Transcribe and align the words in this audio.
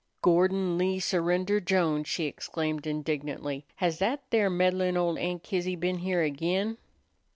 "Gordon 0.23 0.79
Lee 0.79 0.99
Surrender 0.99 1.59
Jones," 1.59 2.07
she 2.07 2.23
exclaimed 2.25 2.87
indignantly, 2.87 3.65
"has 3.75 3.99
that 3.99 4.23
there 4.31 4.49
meddlin' 4.49 4.97
ol' 4.97 5.19
Aunt 5.19 5.43
Kizzy 5.43 5.75
been 5.75 5.99
here 5.99 6.23
again?" 6.23 6.79